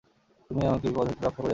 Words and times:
তুমি 0.49 0.61
আমাকে 0.65 0.85
বিপদ 0.85 1.05
হইতে 1.07 1.23
রক্ষা 1.23 1.31
করিয়াছ। 1.35 1.49